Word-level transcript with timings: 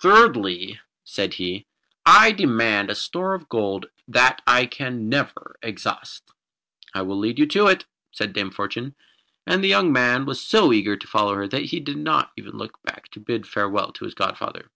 "Thirdly," 0.00 0.78
said 1.02 1.34
he, 1.34 1.66
"I 2.06 2.30
demand 2.30 2.90
a 2.90 2.94
store 2.94 3.34
of 3.34 3.48
gold 3.48 3.86
that 4.06 4.40
I 4.46 4.66
can 4.66 5.08
never 5.08 5.56
exhaust." 5.64 6.22
"I 6.94 7.02
will 7.02 7.18
lead 7.18 7.40
you 7.40 7.46
to 7.46 7.66
it," 7.66 7.84
said 8.12 8.32
Dame 8.32 8.52
Fortune; 8.52 8.94
and 9.48 9.64
the 9.64 9.68
young 9.68 9.92
man 9.92 10.26
was 10.26 10.40
so 10.40 10.72
eager 10.72 10.96
to 10.96 11.08
follow 11.08 11.34
her 11.34 11.48
that 11.48 11.62
he 11.74 11.80
did 11.80 11.96
not 11.98 12.30
even 12.36 12.56
look 12.56 12.80
back 12.84 13.10
to 13.10 13.18
bid 13.18 13.48
farewell 13.48 13.90
to 13.94 14.04
his 14.04 14.14
godfather. 14.14 14.70